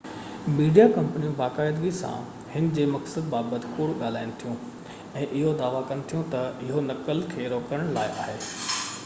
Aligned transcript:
media 0.51 0.85
ڪمپنيون 0.93 1.33
باقاعدي 1.41 1.91
سان 1.97 2.23
هن 2.53 2.69
جي 2.77 2.87
مقصد 2.93 3.27
بابت 3.35 3.67
ڪوڙ 3.75 3.87
ڳالهائين 4.01 4.33
ٿيون، 4.45 4.57
۽ 5.27 5.29
اهو 5.29 5.55
دعويٰ 5.61 5.85
ڪن 5.93 6.03
ٿيون 6.15 6.27
تہ 6.35 6.43
اهو 6.55 6.83
نقل 6.89 7.25
کي 7.37 7.51
روڪڻ 7.55 7.89
لاءِ 8.01 8.21
آهي 8.27 8.43